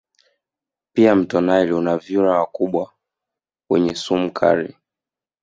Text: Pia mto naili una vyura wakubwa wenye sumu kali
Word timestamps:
Pia 0.93 1.15
mto 1.15 1.41
naili 1.41 1.73
una 1.73 1.97
vyura 1.97 2.39
wakubwa 2.39 2.93
wenye 3.69 3.95
sumu 3.95 4.31
kali 4.31 4.75